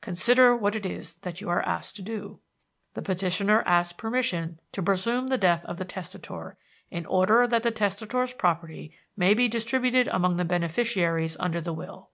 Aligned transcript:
Consider 0.00 0.54
what 0.54 0.76
it 0.76 0.86
is 0.86 1.16
that 1.22 1.40
you 1.40 1.48
are 1.48 1.66
asked 1.66 1.96
to 1.96 2.02
do. 2.02 2.38
"The 2.94 3.02
petitioner 3.02 3.62
asks 3.66 3.92
permission 3.92 4.60
to 4.70 4.80
presume 4.80 5.26
the 5.26 5.36
death 5.36 5.64
of 5.64 5.76
the 5.76 5.84
testator 5.84 6.56
in 6.92 7.04
order 7.06 7.48
that 7.48 7.64
the 7.64 7.72
testator's 7.72 8.32
property 8.32 8.94
may 9.16 9.34
be 9.34 9.48
distributed 9.48 10.06
among 10.06 10.36
the 10.36 10.44
beneficiaries 10.44 11.36
under 11.40 11.60
the 11.60 11.72
will. 11.74 12.10